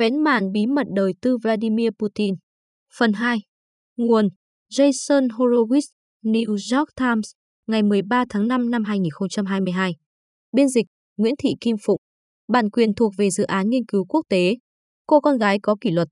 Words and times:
Vén 0.00 0.22
màn 0.22 0.52
bí 0.52 0.66
mật 0.66 0.86
đời 0.94 1.12
tư 1.20 1.36
Vladimir 1.42 1.88
Putin. 1.98 2.34
Phần 2.98 3.12
2. 3.12 3.38
Nguồn 3.96 4.28
Jason 4.72 5.28
Horowitz, 5.28 5.88
New 6.24 6.78
York 6.78 6.88
Times, 6.96 7.30
ngày 7.66 7.82
13 7.82 8.24
tháng 8.30 8.48
5 8.48 8.70
năm 8.70 8.84
2022. 8.84 9.92
Biên 10.52 10.68
dịch 10.68 10.86
Nguyễn 11.16 11.34
Thị 11.38 11.48
Kim 11.60 11.76
Phụng. 11.82 12.00
Bản 12.48 12.70
quyền 12.70 12.94
thuộc 12.94 13.12
về 13.18 13.30
dự 13.30 13.44
án 13.44 13.70
nghiên 13.70 13.84
cứu 13.88 14.04
quốc 14.04 14.26
tế. 14.28 14.56
Cô 15.06 15.20
con 15.20 15.38
gái 15.38 15.58
có 15.62 15.76
kỷ 15.80 15.90
luật. 15.90 16.08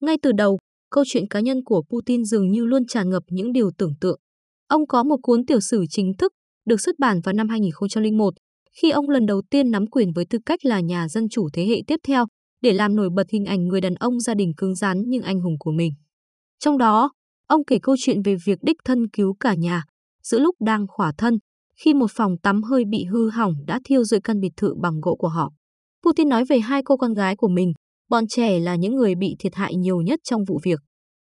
Ngay 0.00 0.16
từ 0.22 0.32
đầu, 0.32 0.58
câu 0.90 1.04
chuyện 1.06 1.28
cá 1.28 1.40
nhân 1.40 1.64
của 1.64 1.82
Putin 1.90 2.24
dường 2.24 2.50
như 2.50 2.64
luôn 2.64 2.86
tràn 2.86 3.10
ngập 3.10 3.22
những 3.28 3.52
điều 3.52 3.70
tưởng 3.78 3.94
tượng. 4.00 4.20
Ông 4.68 4.86
có 4.86 5.02
một 5.04 5.16
cuốn 5.22 5.46
tiểu 5.46 5.60
sử 5.60 5.84
chính 5.90 6.12
thức 6.18 6.32
được 6.64 6.80
xuất 6.80 6.98
bản 6.98 7.20
vào 7.24 7.32
năm 7.32 7.48
2001 7.48 8.34
khi 8.82 8.90
ông 8.90 9.08
lần 9.08 9.26
đầu 9.26 9.42
tiên 9.50 9.70
nắm 9.70 9.86
quyền 9.86 10.12
với 10.12 10.24
tư 10.30 10.38
cách 10.46 10.64
là 10.64 10.80
nhà 10.80 11.08
dân 11.08 11.28
chủ 11.28 11.48
thế 11.52 11.66
hệ 11.66 11.82
tiếp 11.86 11.96
theo 12.02 12.26
để 12.62 12.72
làm 12.72 12.96
nổi 12.96 13.10
bật 13.14 13.30
hình 13.30 13.44
ảnh 13.44 13.68
người 13.68 13.80
đàn 13.80 13.94
ông 13.94 14.20
gia 14.20 14.34
đình 14.34 14.52
cứng 14.56 14.74
rắn 14.74 15.02
nhưng 15.06 15.22
anh 15.22 15.40
hùng 15.40 15.56
của 15.58 15.72
mình. 15.72 15.92
Trong 16.58 16.78
đó, 16.78 17.10
ông 17.46 17.64
kể 17.64 17.78
câu 17.82 17.96
chuyện 17.98 18.22
về 18.22 18.36
việc 18.46 18.58
đích 18.62 18.76
thân 18.84 19.08
cứu 19.08 19.34
cả 19.40 19.54
nhà, 19.54 19.82
giữa 20.22 20.38
lúc 20.38 20.56
đang 20.60 20.86
khỏa 20.88 21.12
thân, 21.18 21.38
khi 21.76 21.94
một 21.94 22.10
phòng 22.10 22.38
tắm 22.42 22.62
hơi 22.62 22.84
bị 22.84 23.04
hư 23.04 23.30
hỏng 23.30 23.54
đã 23.66 23.80
thiêu 23.84 24.04
rụi 24.04 24.20
căn 24.20 24.40
biệt 24.40 24.52
thự 24.56 24.74
bằng 24.82 25.00
gỗ 25.00 25.16
của 25.18 25.28
họ. 25.28 25.52
Putin 26.06 26.28
nói 26.28 26.44
về 26.44 26.58
hai 26.58 26.82
cô 26.84 26.96
con 26.96 27.14
gái 27.14 27.36
của 27.36 27.48
mình, 27.48 27.72
bọn 28.08 28.26
trẻ 28.26 28.58
là 28.58 28.76
những 28.76 28.94
người 28.94 29.14
bị 29.14 29.36
thiệt 29.38 29.54
hại 29.54 29.76
nhiều 29.76 30.00
nhất 30.00 30.20
trong 30.24 30.44
vụ 30.44 30.60
việc. 30.62 30.80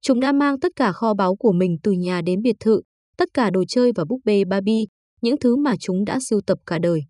Chúng 0.02 0.20
đã 0.20 0.32
mang 0.32 0.60
tất 0.60 0.73
cả 0.77 0.93
kho 0.93 1.15
báu 1.15 1.37
của 1.37 1.52
mình 1.52 1.77
từ 1.82 1.93
nhà 1.93 2.23
đến 2.23 2.43
biệt 2.43 2.57
thự, 2.60 2.80
tất 3.16 3.29
cả 3.34 3.51
đồ 3.51 3.65
chơi 3.68 3.93
và 3.96 4.04
búp 4.04 4.20
bê 4.24 4.45
Barbie, 4.45 4.84
những 5.20 5.37
thứ 5.41 5.57
mà 5.57 5.74
chúng 5.80 6.04
đã 6.04 6.18
sưu 6.20 6.41
tập 6.46 6.59
cả 6.66 6.79
đời. 6.79 7.01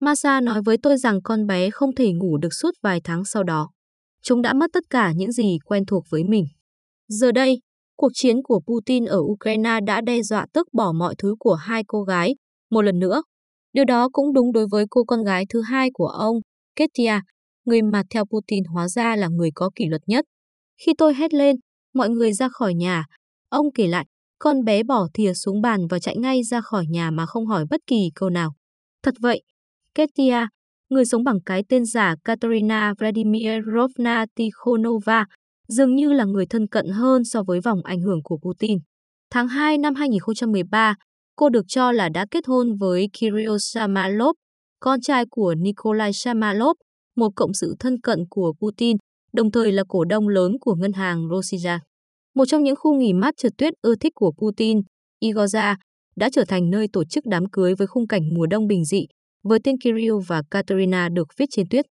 Masa 0.00 0.40
nói 0.40 0.62
với 0.64 0.76
tôi 0.82 0.96
rằng 0.96 1.22
con 1.22 1.46
bé 1.46 1.70
không 1.70 1.94
thể 1.94 2.12
ngủ 2.12 2.36
được 2.36 2.52
suốt 2.52 2.70
vài 2.82 3.00
tháng 3.04 3.24
sau 3.24 3.44
đó. 3.44 3.70
Chúng 4.22 4.42
đã 4.42 4.52
mất 4.52 4.70
tất 4.72 4.84
cả 4.90 5.12
những 5.16 5.32
gì 5.32 5.58
quen 5.64 5.86
thuộc 5.86 6.04
với 6.10 6.24
mình. 6.24 6.44
Giờ 7.08 7.32
đây, 7.32 7.60
cuộc 7.96 8.10
chiến 8.14 8.42
của 8.42 8.60
Putin 8.66 9.04
ở 9.04 9.18
Ukraine 9.18 9.80
đã 9.86 10.00
đe 10.00 10.22
dọa 10.22 10.46
tước 10.52 10.66
bỏ 10.72 10.92
mọi 10.92 11.14
thứ 11.18 11.34
của 11.38 11.54
hai 11.54 11.82
cô 11.86 12.02
gái, 12.02 12.34
một 12.70 12.82
lần 12.82 12.98
nữa. 12.98 13.22
Điều 13.72 13.84
đó 13.84 14.08
cũng 14.12 14.32
đúng 14.32 14.52
đối 14.52 14.66
với 14.70 14.84
cô 14.90 15.04
con 15.04 15.24
gái 15.24 15.44
thứ 15.48 15.62
hai 15.62 15.90
của 15.92 16.06
ông, 16.06 16.36
Ketia, 16.76 17.20
người 17.64 17.82
mà 17.82 18.02
theo 18.10 18.24
Putin 18.24 18.64
hóa 18.64 18.88
ra 18.88 19.16
là 19.16 19.28
người 19.28 19.50
có 19.54 19.70
kỷ 19.74 19.86
luật 19.86 20.02
nhất. 20.06 20.24
Khi 20.86 20.92
tôi 20.98 21.14
hét 21.14 21.34
lên, 21.34 21.56
mọi 21.94 22.10
người 22.10 22.32
ra 22.32 22.48
khỏi 22.48 22.74
nhà, 22.74 23.04
ông 23.48 23.66
kể 23.74 23.86
lại, 23.86 24.06
con 24.38 24.64
bé 24.64 24.82
bỏ 24.82 25.08
thìa 25.14 25.34
xuống 25.34 25.60
bàn 25.60 25.86
và 25.90 25.98
chạy 25.98 26.16
ngay 26.16 26.42
ra 26.42 26.60
khỏi 26.60 26.84
nhà 26.90 27.10
mà 27.10 27.26
không 27.26 27.46
hỏi 27.46 27.64
bất 27.70 27.80
kỳ 27.86 28.10
câu 28.14 28.30
nào. 28.30 28.52
Thật 29.02 29.14
vậy, 29.20 29.42
Ketia, 29.94 30.46
người 30.90 31.04
sống 31.04 31.24
bằng 31.24 31.38
cái 31.46 31.64
tên 31.68 31.84
giả 31.84 32.14
Katerina 32.24 32.94
Vladimirovna 32.98 34.26
Tikhonova, 34.34 35.24
dường 35.68 35.94
như 35.94 36.12
là 36.12 36.24
người 36.24 36.46
thân 36.46 36.66
cận 36.66 36.88
hơn 36.88 37.24
so 37.24 37.42
với 37.42 37.60
vòng 37.60 37.80
ảnh 37.84 38.00
hưởng 38.00 38.22
của 38.24 38.38
Putin. 38.42 38.78
Tháng 39.30 39.48
2 39.48 39.78
năm 39.78 39.94
2013, 39.94 40.94
cô 41.36 41.48
được 41.48 41.64
cho 41.68 41.92
là 41.92 42.08
đã 42.08 42.26
kết 42.30 42.46
hôn 42.46 42.76
với 42.76 43.08
Kirill 43.12 43.56
Shamalov, 43.60 44.36
con 44.80 45.00
trai 45.00 45.24
của 45.30 45.54
Nikolai 45.54 46.12
Shamalov, 46.12 46.76
một 47.16 47.30
cộng 47.36 47.54
sự 47.54 47.74
thân 47.78 48.00
cận 48.00 48.18
của 48.30 48.52
Putin, 48.60 48.96
đồng 49.32 49.50
thời 49.50 49.72
là 49.72 49.84
cổ 49.88 50.04
đông 50.04 50.28
lớn 50.28 50.52
của 50.60 50.74
ngân 50.74 50.92
hàng 50.92 51.28
Rosija. 51.28 51.78
Một 52.34 52.44
trong 52.44 52.62
những 52.62 52.76
khu 52.76 52.94
nghỉ 52.94 53.12
mát 53.12 53.34
trượt 53.36 53.52
tuyết 53.58 53.74
ưa 53.82 53.94
thích 53.94 54.12
của 54.14 54.32
Putin, 54.38 54.80
Igorza, 55.24 55.76
đã 56.16 56.28
trở 56.32 56.44
thành 56.48 56.70
nơi 56.70 56.86
tổ 56.92 57.04
chức 57.04 57.24
đám 57.26 57.46
cưới 57.52 57.74
với 57.74 57.86
khung 57.86 58.06
cảnh 58.06 58.22
mùa 58.34 58.46
đông 58.46 58.66
bình 58.66 58.84
dị, 58.84 59.06
với 59.42 59.58
tên 59.64 59.76
Kirill 59.84 60.14
và 60.26 60.42
Katerina 60.50 61.08
được 61.08 61.28
viết 61.36 61.46
trên 61.50 61.66
tuyết. 61.70 61.84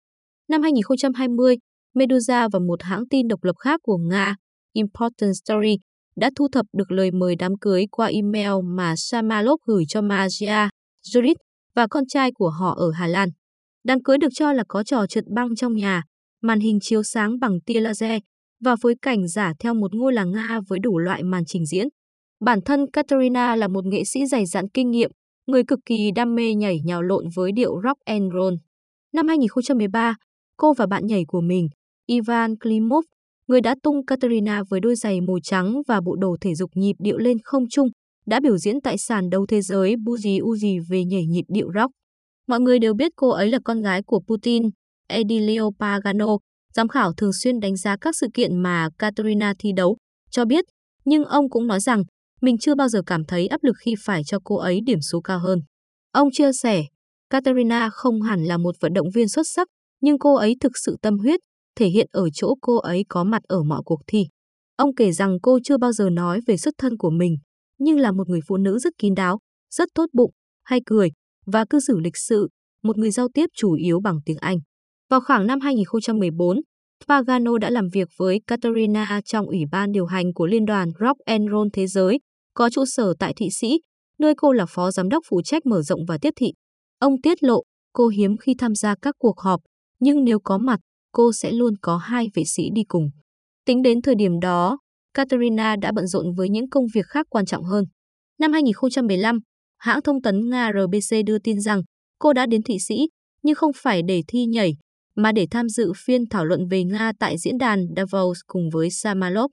Năm 0.50 0.62
2020, 0.62 1.58
Medusa 1.96 2.48
và 2.54 2.60
một 2.60 2.84
hãng 2.84 3.08
tin 3.10 3.28
độc 3.28 3.44
lập 3.44 3.56
khác 3.60 3.80
của 3.84 3.98
Nga, 3.98 4.36
Important 4.74 5.32
Story, 5.44 5.78
đã 6.16 6.30
thu 6.36 6.48
thập 6.52 6.66
được 6.78 6.92
lời 6.92 7.12
mời 7.12 7.36
đám 7.36 7.58
cưới 7.62 7.86
qua 7.92 8.08
email 8.08 8.52
mà 8.64 8.94
Shamalov 8.98 9.60
gửi 9.66 9.84
cho 9.88 10.02
Magia, 10.02 10.70
Judith 11.06 11.36
và 11.76 11.88
con 11.88 12.04
trai 12.08 12.32
của 12.32 12.50
họ 12.50 12.76
ở 12.78 12.92
Hà 12.92 13.08
Lan. 13.08 13.30
Đám 13.84 14.04
cưới 14.04 14.18
được 14.18 14.30
cho 14.34 14.54
là 14.54 14.64
có 14.68 14.84
trò 14.84 15.06
trượt 15.08 15.24
băng 15.36 15.56
trong 15.56 15.74
nhà, 15.74 16.04
màn 16.42 16.60
hình 16.60 16.80
chiếu 16.82 17.04
sáng 17.04 17.40
bằng 17.40 17.62
tia 17.66 17.80
laser 17.80 18.22
và 18.64 18.76
phối 18.82 18.96
cảnh 19.02 19.28
giả 19.28 19.54
theo 19.60 19.74
một 19.74 19.96
ngôi 19.96 20.14
làng 20.14 20.32
Nga 20.32 20.60
với 20.68 20.80
đủ 20.80 20.98
loại 20.98 21.24
màn 21.24 21.44
trình 21.46 21.66
diễn. 21.66 21.88
Bản 22.40 22.60
thân 22.66 22.92
Katerina 22.94 23.56
là 23.56 23.68
một 23.68 23.86
nghệ 23.86 24.04
sĩ 24.06 24.26
dày 24.26 24.46
dặn 24.46 24.66
kinh 24.74 24.92
nghiệm, 24.92 25.12
người 25.50 25.64
cực 25.64 25.80
kỳ 25.86 26.12
đam 26.16 26.36
mê 26.36 26.54
nhảy 26.54 26.80
nhào 26.86 27.02
lộn 27.02 27.26
với 27.36 27.52
điệu 27.52 27.82
rock 27.84 28.00
and 28.06 28.34
roll. 28.34 28.54
Năm 29.14 29.28
2013, 29.28 30.16
cô 30.58 30.74
và 30.74 30.88
bạn 30.88 31.06
nhảy 31.08 31.24
của 31.28 31.42
mình, 31.42 31.68
Ivan 32.08 32.58
Klimov, 32.58 33.06
người 33.48 33.62
đã 33.62 33.76
tung 33.84 34.06
Katerina 34.06 34.64
với 34.70 34.80
đôi 34.80 34.96
giày 34.96 35.22
màu 35.22 35.38
trắng 35.44 35.82
và 35.88 36.02
bộ 36.02 36.16
đồ 36.16 36.38
thể 36.42 36.56
dục 36.56 36.70
nhịp 36.74 36.96
điệu 37.00 37.18
lên 37.18 37.38
không 37.44 37.64
trung, 37.70 37.88
đã 38.26 38.40
biểu 38.40 38.58
diễn 38.58 38.82
tại 38.82 38.98
sàn 38.98 39.30
đấu 39.30 39.46
thế 39.46 39.62
giới 39.62 39.96
Buzi 39.96 40.40
Uzi 40.40 40.84
về 40.90 41.06
nhảy 41.06 41.26
nhịp 41.26 41.46
điệu 41.48 41.72
rock. 41.76 41.92
Mọi 42.48 42.60
người 42.60 42.80
đều 42.80 42.94
biết 42.94 43.12
cô 43.16 43.30
ấy 43.30 43.50
là 43.50 43.60
con 43.64 43.82
gái 43.82 44.02
của 44.04 44.20
Putin, 44.28 44.64
Edilio 45.08 45.70
Pagano, 45.80 46.38
giám 46.74 46.88
khảo 46.88 47.14
thường 47.14 47.34
xuyên 47.34 47.60
đánh 47.60 47.76
giá 47.76 47.98
các 48.02 48.16
sự 48.16 48.28
kiện 48.34 48.58
mà 48.58 48.90
Katerina 49.00 49.54
thi 49.60 49.72
đấu, 49.76 49.98
cho 50.32 50.46
biết, 50.46 50.66
nhưng 51.06 51.26
ông 51.26 51.50
cũng 51.50 51.68
nói 51.68 51.80
rằng 51.80 52.04
mình 52.42 52.58
chưa 52.58 52.76
bao 52.76 52.88
giờ 52.88 53.02
cảm 53.06 53.26
thấy 53.26 53.48
áp 53.48 53.64
lực 53.64 53.76
khi 53.86 53.96
phải 54.06 54.24
cho 54.24 54.40
cô 54.44 54.56
ấy 54.56 54.80
điểm 54.86 55.02
số 55.02 55.22
cao 55.22 55.40
hơn. 55.40 55.60
Ông 56.12 56.30
chia 56.32 56.52
sẻ, 56.54 56.84
Katerina 57.30 57.90
không 57.90 58.22
hẳn 58.22 58.44
là 58.44 58.58
một 58.58 58.76
vận 58.80 58.94
động 58.94 59.08
viên 59.14 59.30
xuất 59.30 59.48
sắc, 59.48 59.68
nhưng 60.02 60.20
cô 60.20 60.36
ấy 60.36 60.56
thực 60.62 60.72
sự 60.86 60.98
tâm 61.02 61.18
huyết, 61.18 61.40
thể 61.76 61.88
hiện 61.88 62.08
ở 62.12 62.30
chỗ 62.34 62.56
cô 62.62 62.78
ấy 62.78 63.06
có 63.10 63.24
mặt 63.24 63.42
ở 63.44 63.64
mọi 63.64 63.82
cuộc 63.86 64.02
thi. 64.08 64.26
Ông 64.76 64.96
kể 64.96 65.12
rằng 65.12 65.38
cô 65.42 65.60
chưa 65.64 65.78
bao 65.78 65.92
giờ 65.92 66.10
nói 66.10 66.40
về 66.48 66.58
xuất 66.58 66.74
thân 66.78 66.98
của 66.98 67.10
mình, 67.10 67.38
nhưng 67.80 68.00
là 68.00 68.12
một 68.12 68.30
người 68.30 68.40
phụ 68.48 68.58
nữ 68.58 68.80
rất 68.80 68.94
kín 68.98 69.16
đáo, 69.16 69.40
rất 69.74 69.90
tốt 69.96 70.06
bụng, 70.14 70.32
hay 70.64 70.80
cười 70.86 71.10
và 71.46 71.66
cư 71.70 71.80
xử 71.80 72.00
lịch 72.00 72.18
sự, 72.18 72.50
một 72.84 72.98
người 72.98 73.12
giao 73.12 73.28
tiếp 73.34 73.46
chủ 73.56 73.74
yếu 73.74 74.00
bằng 74.00 74.20
tiếng 74.26 74.38
Anh. 74.38 74.58
Vào 75.10 75.22
khoảng 75.22 75.48
năm 75.48 75.60
2014, 75.60 76.58
Pagano 77.08 77.58
đã 77.58 77.70
làm 77.70 77.88
việc 77.94 78.08
với 78.18 78.42
Katerina 78.48 79.22
trong 79.26 79.46
ủy 79.46 79.60
ban 79.72 79.92
điều 79.92 80.06
hành 80.06 80.34
của 80.34 80.46
Liên 80.46 80.66
đoàn 80.66 80.92
Rock 81.00 81.20
and 81.26 81.52
Roll 81.52 81.68
Thế 81.74 81.88
giới, 81.88 82.20
có 82.60 82.70
trụ 82.70 82.86
sở 82.86 83.14
tại 83.20 83.34
Thụy 83.34 83.50
Sĩ, 83.52 83.80
nơi 84.18 84.34
cô 84.38 84.52
là 84.52 84.66
phó 84.66 84.92
giám 84.92 85.10
đốc 85.10 85.24
phụ 85.30 85.42
trách 85.42 85.66
mở 85.66 85.82
rộng 85.82 86.06
và 86.08 86.18
tiếp 86.22 86.34
thị. 86.36 86.54
Ông 87.00 87.22
tiết 87.24 87.44
lộ, 87.44 87.64
cô 87.94 88.08
hiếm 88.08 88.38
khi 88.38 88.56
tham 88.58 88.76
gia 88.76 88.96
các 89.02 89.16
cuộc 89.18 89.40
họp, 89.40 89.60
nhưng 90.00 90.24
nếu 90.24 90.40
có 90.44 90.58
mặt, 90.58 90.80
cô 91.12 91.32
sẽ 91.34 91.52
luôn 91.52 91.74
có 91.82 91.98
hai 91.98 92.28
vệ 92.36 92.44
sĩ 92.46 92.64
đi 92.74 92.84
cùng. 92.88 93.10
Tính 93.66 93.82
đến 93.82 94.02
thời 94.02 94.16
điểm 94.16 94.40
đó, 94.40 94.80
Katerina 95.14 95.76
đã 95.76 95.92
bận 95.96 96.08
rộn 96.08 96.26
với 96.38 96.50
những 96.50 96.70
công 96.70 96.86
việc 96.94 97.06
khác 97.06 97.28
quan 97.30 97.46
trọng 97.46 97.64
hơn. 97.64 97.86
Năm 98.40 98.54
2015, 98.54 99.40
hãng 99.78 100.02
thông 100.02 100.22
tấn 100.22 100.50
Nga 100.50 100.72
RBC 100.72 101.18
đưa 101.26 101.40
tin 101.40 101.62
rằng 101.62 101.82
cô 102.20 102.34
đã 102.34 102.46
đến 102.46 102.64
Thụy 102.64 102.78
Sĩ, 102.80 103.08
nhưng 103.44 103.56
không 103.56 103.72
phải 103.76 104.02
để 104.08 104.24
thi 104.28 104.46
nhảy, 104.46 104.74
mà 105.16 105.32
để 105.32 105.48
tham 105.52 105.70
dự 105.70 105.92
phiên 106.06 106.30
thảo 106.30 106.46
luận 106.46 106.68
về 106.68 106.84
Nga 106.84 107.12
tại 107.20 107.38
diễn 107.38 107.58
đàn 107.58 107.86
Davos 107.96 108.40
cùng 108.48 108.70
với 108.70 108.90
Samalov. 108.90 109.52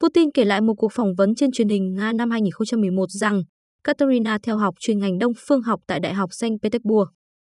Putin 0.00 0.30
kể 0.34 0.44
lại 0.44 0.60
một 0.60 0.74
cuộc 0.78 0.92
phỏng 0.92 1.14
vấn 1.18 1.34
trên 1.34 1.50
truyền 1.52 1.68
hình 1.68 1.94
Nga 1.94 2.12
năm 2.12 2.30
2011 2.30 3.10
rằng 3.10 3.42
Katerina 3.84 4.38
theo 4.42 4.56
học 4.56 4.74
chuyên 4.80 4.98
ngành 4.98 5.18
Đông 5.18 5.32
phương 5.36 5.62
học 5.62 5.80
tại 5.86 6.00
Đại 6.00 6.14
học 6.14 6.30
Saint 6.32 6.62
Petersburg. 6.62 7.08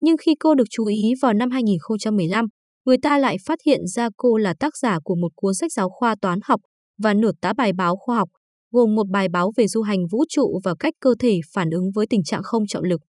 Nhưng 0.01 0.17
khi 0.17 0.35
cô 0.39 0.55
được 0.55 0.63
chú 0.69 0.85
ý 0.85 1.13
vào 1.21 1.33
năm 1.33 1.51
2015, 1.51 2.45
người 2.85 2.97
ta 2.97 3.17
lại 3.17 3.37
phát 3.45 3.59
hiện 3.65 3.87
ra 3.87 4.09
cô 4.17 4.37
là 4.37 4.53
tác 4.59 4.77
giả 4.77 4.99
của 5.03 5.15
một 5.15 5.29
cuốn 5.35 5.53
sách 5.53 5.71
giáo 5.71 5.89
khoa 5.89 6.15
toán 6.21 6.39
học 6.43 6.61
và 6.97 7.13
nửa 7.13 7.31
tá 7.41 7.53
bài 7.53 7.73
báo 7.73 7.95
khoa 7.95 8.17
học, 8.17 8.29
gồm 8.71 8.95
một 8.95 9.09
bài 9.09 9.27
báo 9.29 9.51
về 9.57 9.67
du 9.67 9.81
hành 9.81 10.07
vũ 10.11 10.23
trụ 10.29 10.59
và 10.63 10.75
cách 10.79 10.93
cơ 10.99 11.15
thể 11.19 11.39
phản 11.53 11.69
ứng 11.69 11.91
với 11.95 12.05
tình 12.09 12.23
trạng 12.23 12.43
không 12.43 12.67
trọng 12.67 12.83
lực. 12.83 13.01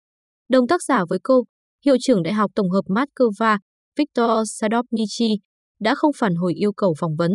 Đồng 0.48 0.66
tác 0.66 0.82
giả 0.82 1.04
với 1.08 1.18
cô, 1.22 1.44
hiệu 1.84 1.96
trưởng 2.00 2.22
Đại 2.22 2.34
học 2.34 2.50
Tổng 2.54 2.70
hợp 2.70 2.82
Moscow, 2.86 3.58
Viktor 3.98 4.30
Sadovnichi, 4.44 5.38
đã 5.80 5.94
không 5.94 6.12
phản 6.16 6.34
hồi 6.34 6.54
yêu 6.54 6.72
cầu 6.72 6.94
phỏng 6.98 7.16
vấn. 7.16 7.32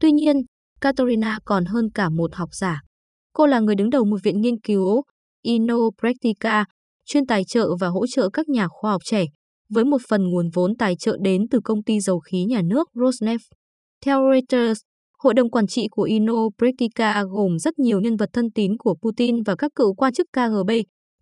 Tuy 0.00 0.12
nhiên, 0.12 0.36
Katerina 0.80 1.38
còn 1.44 1.64
hơn 1.64 1.90
cả 1.94 2.08
một 2.08 2.34
học 2.34 2.48
giả. 2.52 2.80
Cô 3.32 3.46
là 3.46 3.60
người 3.60 3.74
đứng 3.74 3.90
đầu 3.90 4.04
một 4.04 4.16
viện 4.22 4.40
nghiên 4.40 4.60
cứu 4.60 5.02
Innopractica, 5.42 6.64
chuyên 7.04 7.26
tài 7.26 7.44
trợ 7.44 7.76
và 7.80 7.88
hỗ 7.88 8.06
trợ 8.06 8.28
các 8.32 8.48
nhà 8.48 8.68
khoa 8.68 8.90
học 8.90 9.02
trẻ, 9.04 9.24
với 9.68 9.84
một 9.84 10.00
phần 10.08 10.30
nguồn 10.30 10.48
vốn 10.54 10.76
tài 10.76 10.96
trợ 10.96 11.16
đến 11.20 11.48
từ 11.50 11.60
công 11.64 11.82
ty 11.82 12.00
dầu 12.00 12.20
khí 12.20 12.44
nhà 12.44 12.62
nước 12.62 12.88
Rosneft. 12.94 13.48
Theo 14.04 14.20
Reuters, 14.32 14.80
Hội 15.18 15.34
đồng 15.34 15.50
quản 15.50 15.66
trị 15.66 15.88
của 15.90 16.02
Innopractica 16.02 17.24
gồm 17.24 17.58
rất 17.58 17.78
nhiều 17.78 18.00
nhân 18.00 18.16
vật 18.16 18.30
thân 18.32 18.50
tín 18.50 18.76
của 18.78 18.94
Putin 19.02 19.42
và 19.42 19.56
các 19.56 19.72
cựu 19.74 19.94
quan 19.94 20.12
chức 20.12 20.26
KGB, 20.32 20.70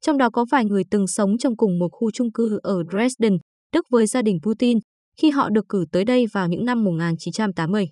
trong 0.00 0.19
đó 0.19 0.31
có 0.31 0.44
vài 0.50 0.64
người 0.64 0.82
từng 0.90 1.06
sống 1.06 1.38
trong 1.38 1.56
cùng 1.56 1.78
một 1.78 1.88
khu 1.93 2.10
chung 2.10 2.32
cư 2.32 2.58
ở 2.62 2.82
Dresden, 2.93 3.38
Đức 3.72 3.87
với 3.90 4.06
gia 4.06 4.22
đình 4.22 4.38
Putin, 4.43 4.78
khi 5.20 5.31
họ 5.31 5.49
được 5.49 5.64
cử 5.69 5.84
tới 5.93 6.05
đây 6.05 6.26
vào 6.32 6.49
những 6.49 6.64
năm 6.64 6.84
1980. 6.84 7.87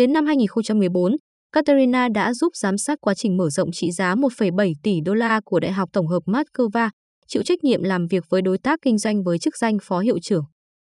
Đến 0.00 0.12
năm 0.12 0.26
2014, 0.26 1.16
Katerina 1.52 2.08
đã 2.08 2.34
giúp 2.34 2.56
giám 2.56 2.78
sát 2.78 2.98
quá 3.00 3.14
trình 3.14 3.36
mở 3.36 3.50
rộng 3.50 3.72
trị 3.72 3.90
giá 3.90 4.14
1,7 4.14 4.74
tỷ 4.82 5.00
đô 5.04 5.14
la 5.14 5.40
của 5.44 5.60
Đại 5.60 5.72
học 5.72 5.88
Tổng 5.92 6.06
hợp 6.06 6.20
Moscow, 6.26 6.90
chịu 7.26 7.42
trách 7.42 7.64
nhiệm 7.64 7.82
làm 7.82 8.06
việc 8.06 8.24
với 8.30 8.42
đối 8.42 8.58
tác 8.58 8.78
kinh 8.82 8.98
doanh 8.98 9.22
với 9.22 9.38
chức 9.38 9.56
danh 9.56 9.76
phó 9.82 9.98
hiệu 9.98 10.18
trưởng. 10.22 10.44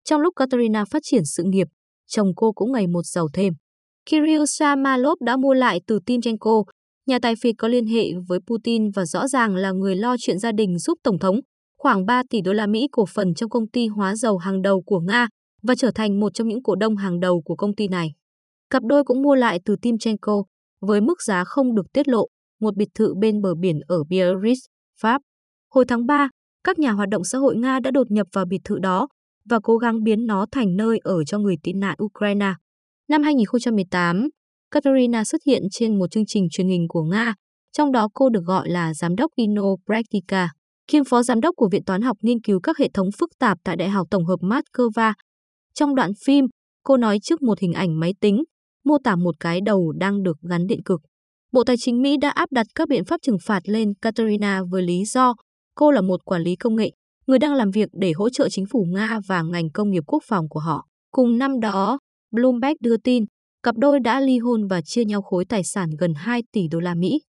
Trong 0.05 0.21
lúc 0.21 0.35
Katerina 0.37 0.85
phát 0.85 1.03
triển 1.03 1.25
sự 1.25 1.43
nghiệp, 1.47 1.69
chồng 2.07 2.29
cô 2.37 2.53
cũng 2.53 2.73
ngày 2.73 2.87
một 2.87 3.03
giàu 3.05 3.29
thêm. 3.33 3.53
Kirill 4.11 4.45
Shamalov 4.47 5.23
đã 5.25 5.37
mua 5.37 5.55
lại 5.55 5.81
từ 5.87 5.99
Timchenko, 6.07 6.63
nhà 7.07 7.19
tài 7.23 7.35
phiệt 7.43 7.55
có 7.59 7.69
liên 7.69 7.87
hệ 7.87 8.05
với 8.29 8.39
Putin 8.47 8.91
và 8.91 9.05
rõ 9.05 9.29
ràng 9.29 9.57
là 9.57 9.73
người 9.73 9.97
lo 9.97 10.17
chuyện 10.19 10.39
gia 10.39 10.53
đình 10.53 10.79
giúp 10.79 10.99
Tổng 11.03 11.19
thống, 11.19 11.41
khoảng 11.79 12.07
3 12.07 12.23
tỷ 12.31 12.41
đô 12.41 12.53
la 12.53 12.67
Mỹ 12.67 12.89
cổ 12.93 13.07
phần 13.07 13.35
trong 13.35 13.51
công 13.51 13.69
ty 13.69 13.87
hóa 13.87 14.17
dầu 14.17 14.39
hàng 14.39 14.63
đầu 14.63 14.83
của 14.87 15.01
Nga 15.01 15.29
và 15.63 15.75
trở 15.75 15.91
thành 15.95 16.21
một 16.21 16.35
trong 16.35 16.49
những 16.49 16.63
cổ 16.63 16.75
đông 16.75 16.97
hàng 16.97 17.21
đầu 17.21 17.43
của 17.45 17.57
công 17.57 17.75
ty 17.75 17.89
này. 17.89 18.09
Cặp 18.71 18.83
đôi 18.83 19.05
cũng 19.05 19.23
mua 19.23 19.35
lại 19.35 19.61
từ 19.65 19.77
Timchenko 19.83 20.43
với 20.81 21.01
mức 21.01 21.23
giá 21.23 21.45
không 21.45 21.75
được 21.75 21.93
tiết 21.93 22.09
lộ, 22.09 22.27
một 22.61 22.77
biệt 22.77 22.89
thự 22.95 23.15
bên 23.15 23.43
bờ 23.43 23.55
biển 23.55 23.81
ở 23.87 24.03
Biarritz, 24.03 24.67
Pháp. 25.01 25.23
Hồi 25.71 25.85
tháng 25.89 26.07
3, 26.07 26.29
các 26.65 26.79
nhà 26.79 26.93
hoạt 26.93 27.09
động 27.09 27.25
xã 27.25 27.39
hội 27.39 27.57
Nga 27.57 27.81
đã 27.81 27.91
đột 27.91 28.11
nhập 28.11 28.27
vào 28.33 28.45
biệt 28.45 28.61
thự 28.65 28.79
đó 28.79 29.09
và 29.51 29.59
cố 29.63 29.77
gắng 29.77 30.03
biến 30.03 30.27
nó 30.27 30.47
thành 30.53 30.77
nơi 30.77 30.99
ở 31.03 31.25
cho 31.25 31.39
người 31.39 31.57
tị 31.63 31.73
nạn 31.73 31.97
Ukraine. 32.03 32.53
Năm 33.09 33.23
2018, 33.23 34.29
Katerina 34.71 35.25
xuất 35.25 35.41
hiện 35.47 35.63
trên 35.71 35.99
một 35.99 36.11
chương 36.11 36.27
trình 36.27 36.49
truyền 36.51 36.69
hình 36.69 36.87
của 36.89 37.03
Nga, 37.03 37.35
trong 37.73 37.93
đó 37.93 38.09
cô 38.15 38.29
được 38.29 38.45
gọi 38.45 38.69
là 38.69 38.95
giám 38.95 39.17
đốc 39.17 39.31
Ino 39.35 39.63
Praktika, 39.87 40.49
kiêm 40.89 41.05
phó 41.05 41.23
giám 41.23 41.41
đốc 41.41 41.55
của 41.57 41.69
Viện 41.73 41.85
Toán 41.85 42.03
học 42.03 42.17
nghiên 42.23 42.41
cứu 42.41 42.61
các 42.61 42.79
hệ 42.79 42.89
thống 42.95 43.09
phức 43.19 43.31
tạp 43.39 43.59
tại 43.65 43.77
Đại 43.77 43.89
học 43.89 44.07
Tổng 44.11 44.25
hợp 44.25 44.41
Moscow. 44.41 45.13
Trong 45.75 45.95
đoạn 45.95 46.11
phim, 46.25 46.45
cô 46.85 46.97
nói 46.97 47.19
trước 47.23 47.43
một 47.43 47.59
hình 47.59 47.73
ảnh 47.73 48.01
máy 48.01 48.15
tính, 48.21 48.45
mô 48.87 48.99
tả 49.05 49.17
một 49.17 49.35
cái 49.41 49.61
đầu 49.61 49.93
đang 49.93 50.23
được 50.23 50.37
gắn 50.51 50.67
điện 50.67 50.83
cực. 50.83 51.01
Bộ 51.53 51.65
Tài 51.65 51.77
chính 51.79 52.03
Mỹ 52.03 52.17
đã 52.17 52.31
áp 52.31 52.53
đặt 52.53 52.67
các 52.75 52.89
biện 52.89 53.05
pháp 53.05 53.21
trừng 53.23 53.39
phạt 53.43 53.61
lên 53.69 53.93
Katerina 54.03 54.63
với 54.71 54.83
lý 54.83 55.05
do 55.05 55.35
cô 55.75 55.91
là 55.91 56.01
một 56.01 56.25
quản 56.25 56.43
lý 56.43 56.57
công 56.57 56.77
nghệ, 56.77 56.91
người 57.27 57.39
đang 57.39 57.55
làm 57.55 57.71
việc 57.71 57.89
để 57.93 58.13
hỗ 58.17 58.29
trợ 58.29 58.49
chính 58.49 58.67
phủ 58.67 58.87
Nga 58.89 59.21
và 59.27 59.43
ngành 59.43 59.71
công 59.71 59.91
nghiệp 59.91 60.03
quốc 60.07 60.23
phòng 60.29 60.49
của 60.49 60.61
họ. 60.61 60.87
Cùng 61.11 61.39
năm 61.39 61.61
đó, 61.61 61.99
Bloomberg 62.31 62.77
đưa 62.81 62.97
tin, 62.97 63.25
cặp 63.63 63.77
đôi 63.77 64.01
đã 64.01 64.21
ly 64.21 64.39
hôn 64.39 64.67
và 64.67 64.81
chia 64.85 65.05
nhau 65.05 65.23
khối 65.23 65.45
tài 65.45 65.65
sản 65.65 65.91
gần 65.99 66.15
2 66.17 66.43
tỷ 66.53 66.69
đô 66.71 66.81
la 66.81 66.95
Mỹ. 66.95 67.21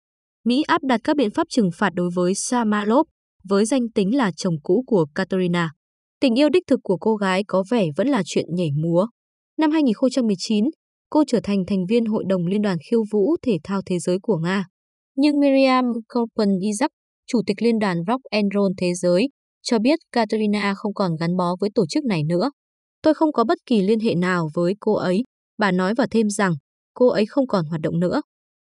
Mỹ 0.46 0.64
áp 0.68 0.84
đặt 0.84 1.02
các 1.04 1.16
biện 1.16 1.32
pháp 1.32 1.48
trừng 1.50 1.70
phạt 1.74 1.90
đối 1.94 2.10
với 2.16 2.36
Samalov 2.36 3.08
với 3.44 3.66
danh 3.66 3.92
tính 3.96 4.18
là 4.18 4.32
chồng 4.38 4.56
cũ 4.64 4.84
của 4.88 5.06
Katerina. 5.16 5.72
Tình 6.20 6.40
yêu 6.40 6.50
đích 6.50 6.64
thực 6.68 6.80
của 6.84 6.98
cô 6.98 7.16
gái 7.16 7.44
có 7.48 7.64
vẻ 7.72 7.88
vẫn 7.98 8.08
là 8.08 8.22
chuyện 8.26 8.46
nhảy 8.50 8.70
múa. 8.72 9.08
Năm 9.58 9.72
2019, 9.72 10.66
cô 11.10 11.24
trở 11.28 11.40
thành 11.44 11.64
thành 11.68 11.86
viên 11.90 12.06
Hội 12.06 12.24
đồng 12.28 12.48
Liên 12.48 12.62
đoàn 12.62 12.78
khiêu 12.90 13.04
vũ 13.12 13.36
thể 13.42 13.58
thao 13.64 13.82
thế 13.86 14.00
giới 14.00 14.18
của 14.22 14.38
Nga. 14.38 14.66
Nhưng 15.16 15.40
Miriam 15.40 15.86
Kopen 16.14 16.50
Isaac, 16.62 16.92
Chủ 17.28 17.42
tịch 17.48 17.62
Liên 17.62 17.80
đoàn 17.80 17.98
Rock 18.08 18.24
and 18.24 18.46
Roll 18.56 18.74
Thế 18.78 18.94
giới, 18.94 19.30
cho 19.62 19.80
biết 19.80 20.00
Katerina 20.12 20.74
không 20.78 20.94
còn 20.94 21.12
gắn 21.20 21.38
bó 21.38 21.56
với 21.60 21.70
tổ 21.76 21.86
chức 21.90 22.06
này 22.06 22.24
nữa. 22.24 22.52
Tôi 23.02 23.14
không 23.14 23.32
có 23.32 23.44
bất 23.44 23.58
kỳ 23.66 23.82
liên 23.82 24.00
hệ 24.00 24.16
nào 24.16 24.50
với 24.54 24.74
cô 24.80 24.94
ấy, 24.94 25.24
bà 25.58 25.72
nói 25.72 25.94
và 25.98 26.08
thêm 26.12 26.30
rằng 26.30 26.54
cô 26.94 27.08
ấy 27.08 27.26
không 27.26 27.48
còn 27.48 27.66
hoạt 27.66 27.82
động 27.82 28.00
nữa. 28.00 28.22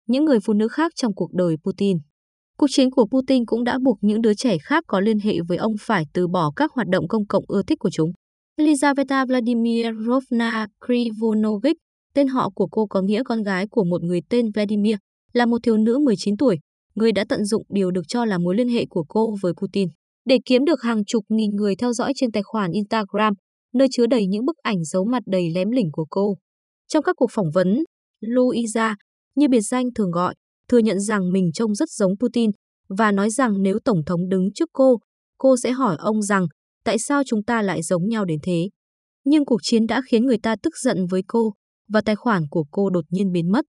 Những 0.08 0.26
người 0.26 0.40
phụ 0.46 0.54
nữ 0.54 0.68
khác 0.68 0.92
trong 0.96 1.14
cuộc 1.16 1.34
đời 1.34 1.56
Putin. 1.64 1.98
Cuộc 2.58 2.68
chiến 2.70 2.92
của 2.92 3.06
Putin 3.12 3.46
cũng 3.46 3.64
đã 3.64 3.78
buộc 3.84 3.98
những 4.02 4.22
đứa 4.22 4.34
trẻ 4.34 4.58
khác 4.58 4.84
có 4.88 5.00
liên 5.00 5.20
hệ 5.20 5.36
với 5.48 5.58
ông 5.58 5.74
phải 5.80 6.06
từ 6.14 6.28
bỏ 6.28 6.52
các 6.56 6.72
hoạt 6.74 6.88
động 6.88 7.08
công 7.08 7.28
cộng 7.28 7.44
ưa 7.48 7.62
thích 7.68 7.80
của 7.80 7.90
chúng. 7.90 8.12
Elizaveta 8.60 9.28
Vladimirovna 9.28 10.68
Krivonovic, 10.88 11.78
tên 12.14 12.28
họ 12.28 12.50
của 12.50 12.68
cô 12.68 12.86
có 12.86 13.02
nghĩa 13.02 13.22
con 13.26 13.44
gái 13.44 13.68
của 13.68 13.84
một 13.84 14.04
người 14.04 14.22
tên 14.30 14.52
Vladimir, 14.52 14.96
là 15.34 15.46
một 15.46 15.58
thiếu 15.64 15.78
nữ 15.78 15.98
19 15.98 16.38
tuổi, 16.38 16.60
người 16.96 17.12
đã 17.12 17.26
tận 17.30 17.46
dụng 17.46 17.64
điều 17.70 17.92
được 17.92 18.08
cho 18.08 18.26
là 18.26 18.38
mối 18.38 18.56
liên 18.56 18.68
hệ 18.68 18.86
của 18.90 19.06
cô 19.08 19.36
với 19.42 19.54
Putin 19.54 19.90
để 20.26 20.38
kiếm 20.46 20.66
được 20.66 20.82
hàng 20.82 21.06
chục 21.06 21.24
nghìn 21.30 21.56
người 21.56 21.76
theo 21.76 21.94
dõi 21.94 22.14
trên 22.16 22.32
tài 22.32 22.44
khoản 22.44 22.72
Instagram, 22.72 23.34
nơi 23.74 23.88
chứa 23.92 24.06
đầy 24.06 24.28
những 24.28 24.46
bức 24.46 24.58
ảnh 24.58 24.84
giấu 24.84 25.06
mặt 25.06 25.24
đầy 25.26 25.50
lém 25.56 25.72
lỉnh 25.72 25.90
của 25.92 26.06
cô. 26.10 26.38
Trong 26.88 27.04
các 27.04 27.16
cuộc 27.16 27.32
phỏng 27.32 27.52
vấn, 27.54 27.84
Luisa, 28.20 28.96
như 29.36 29.48
biệt 29.50 29.62
danh 29.62 29.86
thường 29.96 30.12
gọi, 30.12 30.36
thừa 30.70 30.78
nhận 30.78 31.00
rằng 31.00 31.32
mình 31.32 31.52
trông 31.54 31.76
rất 31.76 31.90
giống 31.90 32.18
Putin 32.20 32.52
và 32.90 33.12
nói 33.12 33.30
rằng 33.30 33.62
nếu 33.62 33.80
Tổng 33.86 34.02
thống 34.06 34.30
đứng 34.30 34.54
trước 34.54 34.70
cô, 34.74 35.00
cô 35.38 35.58
sẽ 35.58 35.72
hỏi 35.72 35.96
ông 36.00 36.22
rằng 36.22 36.46
tại 36.84 37.00
sao 37.00 37.24
chúng 37.26 37.44
ta 37.44 37.62
lại 37.62 37.82
giống 37.82 38.08
nhau 38.08 38.26
đến 38.26 38.40
thế. 38.44 38.70
Nhưng 39.26 39.46
cuộc 39.46 39.60
chiến 39.64 39.88
đã 39.88 40.02
khiến 40.10 40.26
người 40.26 40.38
ta 40.38 40.56
tức 40.64 40.74
giận 40.84 41.08
với 41.10 41.22
cô 41.28 41.54
và 41.92 42.02
tài 42.02 42.16
khoản 42.16 42.44
của 42.50 42.66
cô 42.72 42.90
đột 42.90 43.06
nhiên 43.10 43.32
biến 43.32 43.52
mất. 43.52 43.66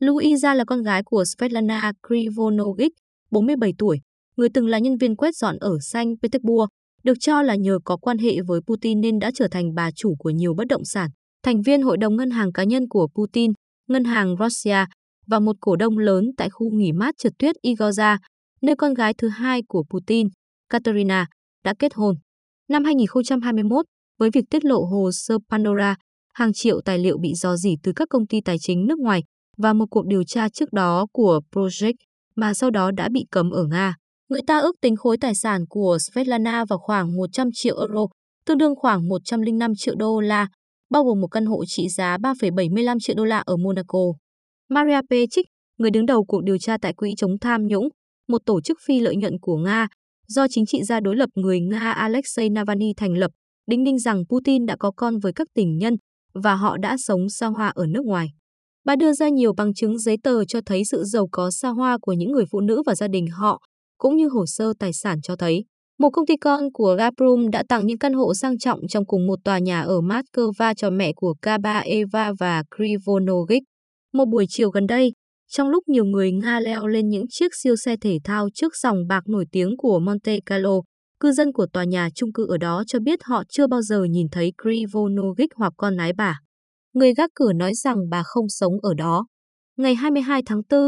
Luisa 0.00 0.54
là 0.54 0.64
con 0.64 0.82
gái 0.82 1.02
của 1.04 1.24
Svetlana 1.24 1.92
Krivonovic, 2.08 2.92
47 3.30 3.72
tuổi, 3.78 4.00
người 4.36 4.48
từng 4.54 4.66
là 4.66 4.78
nhân 4.78 4.96
viên 4.96 5.16
quét 5.16 5.36
dọn 5.36 5.56
ở 5.58 5.78
Saint 5.80 6.18
Petersburg, 6.22 6.68
được 7.02 7.14
cho 7.20 7.42
là 7.42 7.54
nhờ 7.54 7.78
có 7.84 7.96
quan 7.96 8.18
hệ 8.18 8.40
với 8.46 8.60
Putin 8.66 9.00
nên 9.00 9.18
đã 9.18 9.30
trở 9.34 9.48
thành 9.50 9.74
bà 9.74 9.90
chủ 9.90 10.14
của 10.18 10.30
nhiều 10.30 10.54
bất 10.54 10.64
động 10.68 10.84
sản, 10.84 11.10
thành 11.42 11.62
viên 11.62 11.82
hội 11.82 11.96
đồng 11.96 12.16
ngân 12.16 12.30
hàng 12.30 12.52
cá 12.52 12.64
nhân 12.64 12.88
của 12.88 13.08
Putin, 13.14 13.52
ngân 13.88 14.04
hàng 14.04 14.36
Russia 14.40 14.84
và 15.26 15.40
một 15.40 15.56
cổ 15.60 15.76
đông 15.76 15.98
lớn 15.98 16.30
tại 16.36 16.50
khu 16.50 16.70
nghỉ 16.70 16.92
mát 16.92 17.14
trượt 17.18 17.32
tuyết 17.38 17.56
Igorza, 17.62 18.18
nơi 18.62 18.76
con 18.76 18.94
gái 18.94 19.14
thứ 19.18 19.28
hai 19.28 19.62
của 19.68 19.84
Putin, 19.90 20.28
Katerina, 20.70 21.26
đã 21.64 21.74
kết 21.78 21.94
hôn. 21.94 22.14
Năm 22.68 22.84
2021, 22.84 23.86
với 24.18 24.30
việc 24.30 24.44
tiết 24.50 24.64
lộ 24.64 24.84
hồ 24.84 25.10
sơ 25.12 25.38
Pandora, 25.50 25.96
hàng 26.34 26.52
triệu 26.52 26.80
tài 26.84 26.98
liệu 26.98 27.18
bị 27.18 27.34
dò 27.34 27.56
dỉ 27.56 27.76
từ 27.82 27.92
các 27.96 28.08
công 28.10 28.26
ty 28.26 28.40
tài 28.40 28.58
chính 28.58 28.86
nước 28.86 28.98
ngoài 28.98 29.22
và 29.56 29.72
một 29.72 29.86
cuộc 29.90 30.06
điều 30.06 30.24
tra 30.24 30.48
trước 30.48 30.72
đó 30.72 31.06
của 31.12 31.40
Project 31.52 31.94
mà 32.36 32.54
sau 32.54 32.70
đó 32.70 32.90
đã 32.90 33.08
bị 33.12 33.26
cấm 33.30 33.50
ở 33.50 33.64
Nga. 33.64 33.94
Người 34.28 34.40
ta 34.46 34.58
ước 34.58 34.76
tính 34.80 34.96
khối 34.96 35.16
tài 35.16 35.34
sản 35.34 35.64
của 35.68 35.98
Svetlana 36.00 36.64
vào 36.64 36.78
khoảng 36.78 37.16
100 37.16 37.48
triệu 37.52 37.78
euro, 37.78 38.06
tương 38.46 38.58
đương 38.58 38.74
khoảng 38.76 39.08
105 39.08 39.72
triệu 39.76 39.94
đô 39.94 40.20
la, 40.20 40.48
bao 40.90 41.04
gồm 41.04 41.20
một 41.20 41.26
căn 41.26 41.46
hộ 41.46 41.64
trị 41.66 41.88
giá 41.88 42.16
3,75 42.16 42.98
triệu 43.00 43.16
đô 43.16 43.24
la 43.24 43.38
ở 43.38 43.56
Monaco. 43.56 43.98
Maria 44.70 45.00
Pechik, 45.10 45.46
người 45.78 45.90
đứng 45.90 46.06
đầu 46.06 46.24
cuộc 46.24 46.44
điều 46.44 46.58
tra 46.58 46.76
tại 46.78 46.92
Quỹ 46.92 47.14
chống 47.16 47.38
tham 47.40 47.66
nhũng, 47.66 47.88
một 48.28 48.38
tổ 48.46 48.60
chức 48.60 48.78
phi 48.86 49.00
lợi 49.00 49.16
nhuận 49.16 49.34
của 49.40 49.56
Nga, 49.56 49.88
do 50.28 50.46
chính 50.50 50.66
trị 50.66 50.82
gia 50.82 51.00
đối 51.00 51.16
lập 51.16 51.30
người 51.34 51.60
Nga 51.60 51.92
Alexei 51.92 52.48
Navalny 52.48 52.92
thành 52.96 53.12
lập, 53.12 53.30
đính 53.66 53.84
đinh 53.84 53.98
rằng 53.98 54.24
Putin 54.28 54.66
đã 54.66 54.76
có 54.78 54.92
con 54.96 55.18
với 55.18 55.32
các 55.32 55.46
tình 55.54 55.78
nhân 55.78 55.96
và 56.34 56.54
họ 56.54 56.76
đã 56.76 56.96
sống 56.98 57.28
xa 57.28 57.46
hoa 57.46 57.72
ở 57.74 57.86
nước 57.86 58.04
ngoài. 58.04 58.28
Bà 58.84 58.96
đưa 58.96 59.12
ra 59.12 59.28
nhiều 59.28 59.52
bằng 59.56 59.74
chứng 59.74 59.98
giấy 59.98 60.16
tờ 60.22 60.44
cho 60.44 60.60
thấy 60.66 60.82
sự 60.84 61.04
giàu 61.04 61.28
có 61.32 61.50
xa 61.50 61.68
hoa 61.68 61.98
của 62.02 62.12
những 62.12 62.32
người 62.32 62.44
phụ 62.50 62.60
nữ 62.60 62.82
và 62.86 62.94
gia 62.94 63.08
đình 63.08 63.26
họ, 63.26 63.60
cũng 63.98 64.16
như 64.16 64.28
hồ 64.28 64.46
sơ 64.46 64.72
tài 64.78 64.92
sản 64.92 65.20
cho 65.22 65.36
thấy. 65.36 65.64
Một 65.98 66.10
công 66.10 66.26
ty 66.26 66.36
con 66.36 66.72
của 66.72 66.96
Gazprom 66.96 67.50
đã 67.50 67.62
tặng 67.68 67.86
những 67.86 67.98
căn 67.98 68.12
hộ 68.12 68.34
sang 68.34 68.58
trọng 68.58 68.80
trong 68.88 69.06
cùng 69.06 69.26
một 69.26 69.38
tòa 69.44 69.58
nhà 69.58 69.80
ở 69.80 70.00
Moscow 70.00 70.74
cho 70.76 70.90
mẹ 70.90 71.12
của 71.16 71.34
Kaba 71.42 71.78
Eva 71.78 72.32
và 72.38 72.62
Krivonogic. 72.76 73.62
Một 74.12 74.24
buổi 74.24 74.46
chiều 74.48 74.70
gần 74.70 74.86
đây, 74.86 75.12
trong 75.50 75.68
lúc 75.68 75.88
nhiều 75.88 76.04
người 76.04 76.32
Nga 76.32 76.60
leo 76.60 76.86
lên 76.86 77.08
những 77.08 77.24
chiếc 77.28 77.54
siêu 77.62 77.76
xe 77.76 77.96
thể 78.00 78.18
thao 78.24 78.48
trước 78.54 78.76
dòng 78.76 79.06
bạc 79.08 79.28
nổi 79.28 79.44
tiếng 79.52 79.76
của 79.76 79.98
Monte 79.98 80.38
Carlo, 80.46 80.80
cư 81.20 81.32
dân 81.32 81.52
của 81.52 81.66
tòa 81.72 81.84
nhà 81.84 82.08
chung 82.14 82.32
cư 82.32 82.46
ở 82.46 82.56
đó 82.56 82.82
cho 82.86 82.98
biết 83.00 83.18
họ 83.22 83.42
chưa 83.48 83.66
bao 83.66 83.82
giờ 83.82 84.04
nhìn 84.04 84.26
thấy 84.32 84.52
Krivonogic 84.62 85.54
hoặc 85.56 85.72
con 85.76 85.96
gái 85.96 86.12
bà. 86.12 86.40
Người 86.92 87.14
gác 87.14 87.30
cửa 87.34 87.52
nói 87.52 87.74
rằng 87.74 87.96
bà 88.10 88.22
không 88.22 88.48
sống 88.48 88.72
ở 88.82 88.94
đó. 88.94 89.26
Ngày 89.76 89.94
22 89.94 90.42
tháng 90.46 90.60
4, 90.70 90.80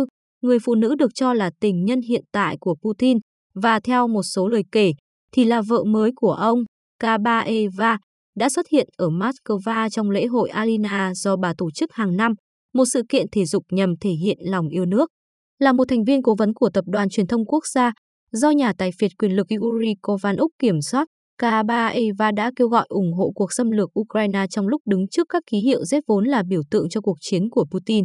người 0.42 0.58
phụ 0.58 0.74
nữ 0.74 0.94
được 0.94 1.10
cho 1.14 1.34
là 1.34 1.50
tình 1.60 1.84
nhân 1.84 2.00
hiện 2.00 2.24
tại 2.32 2.56
của 2.60 2.74
Putin 2.82 3.18
và 3.54 3.80
theo 3.80 4.08
một 4.08 4.22
số 4.22 4.48
lời 4.48 4.62
kể 4.72 4.92
thì 5.32 5.44
là 5.44 5.62
vợ 5.68 5.84
mới 5.84 6.10
của 6.16 6.32
ông, 6.32 6.58
Kabaeva, 7.00 7.98
đã 8.36 8.48
xuất 8.48 8.66
hiện 8.68 8.88
ở 8.96 9.08
Moscow 9.08 9.88
trong 9.88 10.10
lễ 10.10 10.26
hội 10.26 10.48
Alina 10.48 11.14
do 11.14 11.36
bà 11.36 11.54
tổ 11.58 11.70
chức 11.70 11.92
hàng 11.92 12.16
năm, 12.16 12.32
một 12.74 12.84
sự 12.92 13.02
kiện 13.08 13.26
thể 13.32 13.44
dục 13.44 13.64
nhằm 13.70 13.94
thể 14.00 14.10
hiện 14.10 14.38
lòng 14.40 14.68
yêu 14.68 14.86
nước. 14.86 15.10
Là 15.58 15.72
một 15.72 15.84
thành 15.88 16.04
viên 16.04 16.22
cố 16.22 16.34
vấn 16.38 16.54
của 16.54 16.70
Tập 16.70 16.84
đoàn 16.86 17.08
Truyền 17.08 17.26
thông 17.26 17.46
Quốc 17.46 17.66
gia, 17.66 17.92
do 18.32 18.50
nhà 18.50 18.72
tài 18.78 18.90
phiệt 18.98 19.10
quyền 19.18 19.36
lực 19.36 19.46
Yuri 19.60 19.94
Kovanuk 20.02 20.50
kiểm 20.58 20.82
soát, 20.82 21.08
Kabaeva 21.38 22.30
đã 22.30 22.50
kêu 22.56 22.68
gọi 22.68 22.86
ủng 22.88 23.12
hộ 23.12 23.32
cuộc 23.34 23.52
xâm 23.52 23.70
lược 23.70 23.98
Ukraine 24.00 24.46
trong 24.50 24.68
lúc 24.68 24.82
đứng 24.86 25.08
trước 25.08 25.26
các 25.28 25.42
ký 25.50 25.58
hiệu 25.58 25.80
Z 25.80 26.00
vốn 26.06 26.24
là 26.24 26.42
biểu 26.48 26.62
tượng 26.70 26.88
cho 26.88 27.00
cuộc 27.00 27.16
chiến 27.20 27.50
của 27.50 27.66
Putin. 27.70 28.04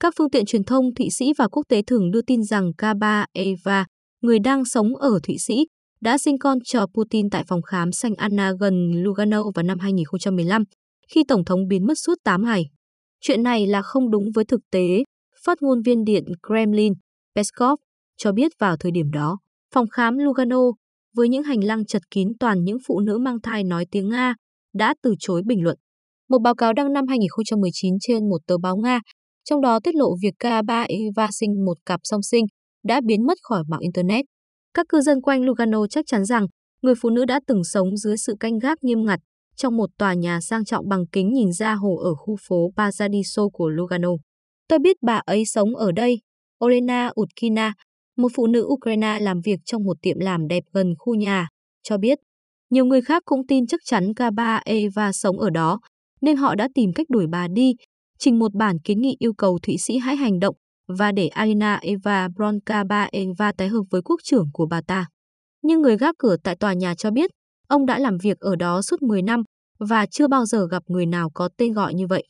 Các 0.00 0.14
phương 0.18 0.30
tiện 0.30 0.44
truyền 0.44 0.64
thông 0.64 0.94
Thụy 0.94 1.08
Sĩ 1.10 1.32
và 1.38 1.48
quốc 1.48 1.62
tế 1.68 1.82
thường 1.82 2.10
đưa 2.10 2.22
tin 2.22 2.42
rằng 2.42 2.70
Kabaeva, 2.78 3.86
người 4.22 4.38
đang 4.38 4.64
sống 4.64 4.96
ở 4.96 5.18
Thụy 5.22 5.36
Sĩ, 5.38 5.66
đã 6.00 6.18
sinh 6.18 6.38
con 6.38 6.58
cho 6.64 6.86
Putin 6.94 7.30
tại 7.30 7.44
phòng 7.48 7.62
khám 7.62 7.92
Saint 7.92 8.16
Anna 8.16 8.52
gần 8.60 8.74
Lugano 8.94 9.42
vào 9.54 9.62
năm 9.62 9.78
2015, 9.78 10.62
khi 11.14 11.24
Tổng 11.28 11.44
thống 11.44 11.68
biến 11.68 11.86
mất 11.86 11.94
suốt 11.96 12.14
8 12.24 12.44
ngày. 12.44 12.62
Chuyện 13.20 13.42
này 13.42 13.66
là 13.66 13.82
không 13.82 14.10
đúng 14.10 14.24
với 14.34 14.44
thực 14.44 14.60
tế, 14.70 15.04
phát 15.44 15.58
ngôn 15.62 15.82
viên 15.82 16.04
Điện 16.04 16.24
Kremlin, 16.46 16.92
Peskov, 17.34 17.78
cho 18.16 18.32
biết 18.32 18.52
vào 18.58 18.76
thời 18.76 18.92
điểm 18.92 19.10
đó. 19.10 19.38
Phòng 19.74 19.86
khám 19.88 20.18
Lugano, 20.18 20.60
với 21.16 21.28
những 21.28 21.42
hành 21.42 21.64
lang 21.64 21.86
chật 21.86 22.02
kín 22.10 22.28
toàn 22.40 22.64
những 22.64 22.78
phụ 22.86 23.00
nữ 23.00 23.18
mang 23.18 23.40
thai 23.42 23.64
nói 23.64 23.86
tiếng 23.90 24.08
Nga, 24.08 24.34
đã 24.74 24.94
từ 25.02 25.14
chối 25.18 25.42
bình 25.46 25.62
luận. 25.62 25.78
Một 26.28 26.38
báo 26.38 26.54
cáo 26.54 26.72
đăng 26.72 26.92
năm 26.92 27.06
2019 27.08 27.94
trên 28.00 28.28
một 28.28 28.38
tờ 28.46 28.58
báo 28.58 28.76
Nga, 28.76 29.00
trong 29.44 29.60
đó 29.60 29.80
tiết 29.84 29.94
lộ 29.94 30.16
việc 30.22 30.34
K3 30.38 30.86
Eva 30.88 31.28
sinh 31.30 31.64
một 31.64 31.74
cặp 31.86 32.00
song 32.02 32.22
sinh, 32.22 32.44
đã 32.84 33.00
biến 33.06 33.26
mất 33.26 33.38
khỏi 33.42 33.62
mạng 33.68 33.80
Internet. 33.80 34.24
Các 34.74 34.86
cư 34.88 35.00
dân 35.00 35.20
quanh 35.20 35.42
Lugano 35.42 35.86
chắc 35.86 36.04
chắn 36.06 36.24
rằng 36.24 36.46
người 36.82 36.94
phụ 37.02 37.10
nữ 37.10 37.24
đã 37.24 37.40
từng 37.46 37.64
sống 37.64 37.96
dưới 37.96 38.16
sự 38.16 38.34
canh 38.40 38.58
gác 38.58 38.84
nghiêm 38.84 39.04
ngặt, 39.04 39.20
trong 39.56 39.76
một 39.76 39.90
tòa 39.98 40.14
nhà 40.14 40.40
sang 40.40 40.64
trọng 40.64 40.88
bằng 40.88 41.06
kính 41.12 41.32
nhìn 41.32 41.52
ra 41.52 41.74
hồ 41.74 41.96
ở 41.96 42.14
khu 42.14 42.36
phố 42.48 42.70
Paradiso 42.76 43.42
của 43.52 43.68
Lugano. 43.68 44.10
Tôi 44.68 44.78
biết 44.78 44.96
bà 45.02 45.20
ấy 45.26 45.44
sống 45.44 45.76
ở 45.76 45.92
đây. 45.92 46.20
Olena 46.64 47.10
Utkina, 47.20 47.72
một 48.18 48.28
phụ 48.34 48.46
nữ 48.46 48.66
Ukraine 48.66 49.18
làm 49.20 49.40
việc 49.40 49.60
trong 49.64 49.84
một 49.84 49.96
tiệm 50.02 50.18
làm 50.18 50.48
đẹp 50.48 50.64
gần 50.72 50.94
khu 50.98 51.14
nhà, 51.14 51.48
cho 51.82 51.98
biết. 51.98 52.18
Nhiều 52.70 52.84
người 52.84 53.02
khác 53.02 53.22
cũng 53.26 53.46
tin 53.46 53.66
chắc 53.66 53.80
chắn 53.84 54.14
Kaba 54.14 54.60
Eva 54.64 55.12
sống 55.12 55.38
ở 55.38 55.50
đó, 55.50 55.80
nên 56.20 56.36
họ 56.36 56.54
đã 56.54 56.68
tìm 56.74 56.92
cách 56.92 57.06
đuổi 57.10 57.26
bà 57.30 57.48
đi, 57.48 57.74
trình 58.18 58.38
một 58.38 58.54
bản 58.54 58.78
kiến 58.84 59.00
nghị 59.00 59.16
yêu 59.18 59.32
cầu 59.38 59.58
Thụy 59.62 59.78
Sĩ 59.78 59.98
hãy 59.98 60.16
hành 60.16 60.38
động 60.40 60.54
và 60.98 61.12
để 61.12 61.28
Alina 61.28 61.78
Eva 61.82 62.28
Bronkaba 62.36 63.08
Eva 63.12 63.52
tái 63.52 63.68
hợp 63.68 63.82
với 63.90 64.02
quốc 64.02 64.20
trưởng 64.24 64.46
của 64.52 64.66
bà 64.66 64.80
ta. 64.86 65.06
Nhưng 65.62 65.82
người 65.82 65.96
gác 65.96 66.14
cửa 66.18 66.36
tại 66.44 66.56
tòa 66.56 66.72
nhà 66.72 66.94
cho 66.94 67.10
biết, 67.10 67.30
ông 67.68 67.86
đã 67.86 67.98
làm 67.98 68.16
việc 68.22 68.38
ở 68.38 68.56
đó 68.56 68.82
suốt 68.82 69.02
10 69.02 69.22
năm 69.22 69.42
và 69.78 70.06
chưa 70.06 70.28
bao 70.28 70.46
giờ 70.46 70.66
gặp 70.70 70.82
người 70.86 71.06
nào 71.06 71.30
có 71.34 71.48
tên 71.56 71.72
gọi 71.72 71.94
như 71.94 72.06
vậy. 72.06 72.24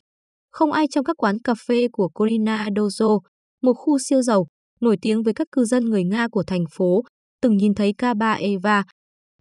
Không 0.51 0.71
ai 0.71 0.87
trong 0.87 1.03
các 1.03 1.17
quán 1.17 1.37
cà 1.43 1.53
phê 1.67 1.87
của 1.91 2.09
Colina 2.09 2.67
Dozo, 2.69 3.19
một 3.61 3.73
khu 3.73 3.99
siêu 3.99 4.21
giàu, 4.21 4.47
nổi 4.81 4.97
tiếng 5.01 5.23
với 5.23 5.33
các 5.33 5.47
cư 5.51 5.65
dân 5.65 5.85
người 5.85 6.03
Nga 6.03 6.27
của 6.27 6.43
thành 6.43 6.63
phố, 6.71 7.03
từng 7.41 7.57
nhìn 7.57 7.73
thấy 7.73 7.93
Kaba 7.97 8.33
Eva 8.33 8.83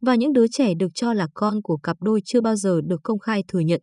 và 0.00 0.14
những 0.14 0.32
đứa 0.32 0.46
trẻ 0.48 0.72
được 0.78 0.88
cho 0.94 1.12
là 1.12 1.28
con 1.34 1.62
của 1.62 1.76
cặp 1.76 1.96
đôi 2.00 2.20
chưa 2.24 2.40
bao 2.40 2.56
giờ 2.56 2.80
được 2.84 3.00
công 3.02 3.18
khai 3.18 3.42
thừa 3.48 3.60
nhận. 3.60 3.80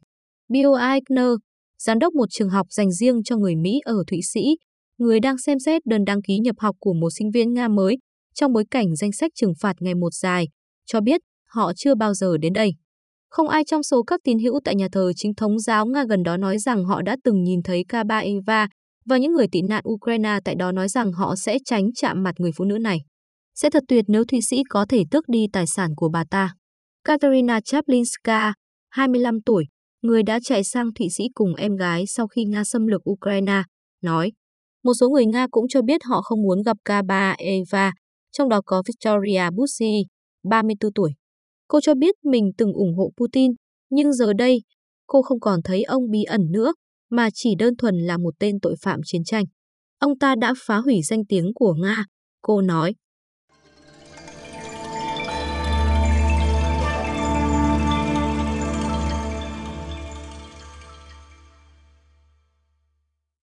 Bill 0.50 0.69
Eichner, 0.79 1.31
giám 1.79 2.00
đốc 2.00 2.13
một 2.13 2.25
trường 2.29 2.50
học 2.50 2.67
dành 2.69 2.91
riêng 2.91 3.24
cho 3.24 3.38
người 3.38 3.55
Mỹ 3.55 3.79
ở 3.85 3.95
Thụy 4.07 4.19
Sĩ, 4.33 4.41
người 4.97 5.19
đang 5.19 5.38
xem 5.38 5.59
xét 5.59 5.85
đơn 5.85 6.05
đăng 6.05 6.21
ký 6.21 6.39
nhập 6.39 6.55
học 6.59 6.75
của 6.79 6.93
một 6.93 7.09
sinh 7.17 7.31
viên 7.31 7.53
Nga 7.53 7.67
mới 7.67 7.97
trong 8.33 8.53
bối 8.53 8.63
cảnh 8.71 8.95
danh 8.95 9.12
sách 9.12 9.31
trừng 9.35 9.53
phạt 9.59 9.75
ngày 9.79 9.95
một 9.95 10.13
dài, 10.13 10.47
cho 10.85 11.01
biết 11.01 11.21
họ 11.50 11.71
chưa 11.75 11.95
bao 11.95 12.13
giờ 12.13 12.38
đến 12.38 12.53
đây. 12.53 12.71
Không 13.29 13.50
ai 13.50 13.63
trong 13.63 13.83
số 13.83 14.03
các 14.03 14.19
tín 14.24 14.39
hữu 14.39 14.59
tại 14.63 14.75
nhà 14.75 14.88
thờ 14.91 15.12
chính 15.15 15.35
thống 15.35 15.59
giáo 15.59 15.85
Nga 15.85 16.03
gần 16.09 16.24
đó 16.24 16.38
nói 16.38 16.57
rằng 16.57 16.85
họ 16.85 17.01
đã 17.01 17.17
từng 17.24 17.43
nhìn 17.43 17.63
thấy 17.63 17.85
Kaba 17.88 18.17
Eva 18.17 18.67
và 19.05 19.17
những 19.17 19.33
người 19.33 19.47
tị 19.51 19.62
nạn 19.62 19.83
Ukraine 19.89 20.39
tại 20.45 20.55
đó 20.55 20.71
nói 20.71 20.88
rằng 20.88 21.12
họ 21.12 21.35
sẽ 21.35 21.57
tránh 21.65 21.93
chạm 21.93 22.24
mặt 22.24 22.35
người 22.38 22.51
phụ 22.57 22.65
nữ 22.65 22.77
này. 22.77 23.00
Sẽ 23.55 23.69
thật 23.69 23.83
tuyệt 23.88 24.05
nếu 24.07 24.24
Thụy 24.25 24.41
Sĩ 24.41 24.63
có 24.69 24.85
thể 24.89 25.03
tước 25.12 25.29
đi 25.29 25.47
tài 25.53 25.67
sản 25.67 25.89
của 25.95 26.09
bà 26.09 26.24
ta. 26.29 26.55
Katerina 27.03 27.59
Chaplinska, 27.62 28.53
25 28.89 29.41
tuổi, 29.41 29.65
người 30.01 30.24
đã 30.24 30.39
chạy 30.43 30.63
sang 30.63 30.93
Thụy 30.93 31.07
Sĩ 31.09 31.24
cùng 31.33 31.55
em 31.55 31.75
gái 31.75 32.03
sau 32.07 32.27
khi 32.27 32.43
Nga 32.45 32.63
xâm 32.63 32.88
lược 32.88 33.09
Ukraine, 33.09 33.63
nói. 34.01 34.31
Một 34.83 34.93
số 35.00 35.09
người 35.09 35.25
Nga 35.25 35.47
cũng 35.51 35.65
cho 35.69 35.81
biết 35.81 36.01
họ 36.03 36.21
không 36.21 36.41
muốn 36.41 36.62
gặp 36.62 36.77
Kaba 36.85 37.35
Eva, 37.38 37.93
trong 38.31 38.50
đó 38.50 38.62
có 38.65 38.83
Victoria 38.88 39.50
Bussy, 39.55 40.05
34 40.43 40.93
tuổi. 40.93 41.12
Cô 41.67 41.79
cho 41.81 41.95
biết 41.95 42.15
mình 42.24 42.51
từng 42.57 42.74
ủng 42.74 42.95
hộ 42.97 43.12
Putin, 43.17 43.51
nhưng 43.89 44.13
giờ 44.13 44.33
đây, 44.33 44.62
cô 45.07 45.21
không 45.21 45.39
còn 45.39 45.59
thấy 45.63 45.83
ông 45.83 46.09
bí 46.12 46.24
ẩn 46.24 46.41
nữa, 46.51 46.74
mà 47.15 47.29
chỉ 47.34 47.55
đơn 47.60 47.75
thuần 47.77 47.95
là 47.95 48.17
một 48.17 48.34
tên 48.39 48.60
tội 48.60 48.75
phạm 48.81 49.00
chiến 49.05 49.24
tranh. 49.24 49.45
Ông 50.00 50.17
ta 50.19 50.36
đã 50.36 50.53
phá 50.57 50.77
hủy 50.77 51.01
danh 51.01 51.25
tiếng 51.29 51.51
của 51.55 51.74
Nga, 51.74 52.05
cô 52.41 52.62
nói. 52.62 52.95